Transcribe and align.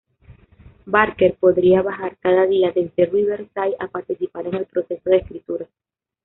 Barker 0.87 1.35
podría 1.35 1.83
bajar 1.83 2.17
cada 2.17 2.47
día 2.47 2.71
desde 2.71 3.05
Riverside 3.05 3.75
a 3.79 3.87
participar 3.87 4.47
en 4.47 4.55
el 4.55 4.65
proceso 4.65 5.07
de 5.07 5.17
escritura. 5.17 5.67